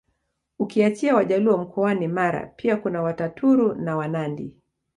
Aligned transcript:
Ukiachia 0.59 1.15
Wajaluo 1.15 1.57
mkoani 1.57 2.07
Mara 2.07 2.45
pia 2.55 2.77
kuna 2.77 3.01
Wataturu 3.01 3.75
na 3.75 3.95
Wanandi 3.95 4.53